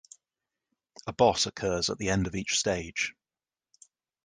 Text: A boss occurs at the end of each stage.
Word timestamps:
A 1.05 1.11
boss 1.13 1.45
occurs 1.45 1.91
at 1.91 1.99
the 1.99 2.09
end 2.09 2.25
of 2.25 2.33
each 2.33 2.57
stage. 2.57 3.13